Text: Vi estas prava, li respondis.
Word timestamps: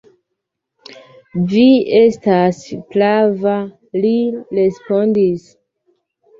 Vi 1.51 1.65
estas 1.99 2.63
prava, 2.95 3.55
li 4.01 4.17
respondis. 4.35 5.49